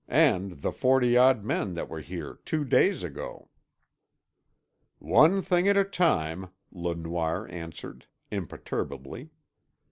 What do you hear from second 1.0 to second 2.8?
odd men that were here two